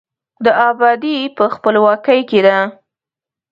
[0.45, 2.57] د آبادي په، خپلواکۍ کې ده.